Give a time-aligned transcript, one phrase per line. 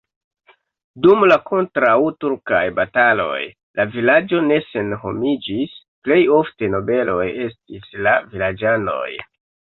[1.05, 3.41] Dum la kontraŭturkaj bataloj
[3.81, 5.77] la vilaĝo ne senhomiĝis,
[6.09, 9.09] plej ofte nobeloj estis la vilaĝanoj.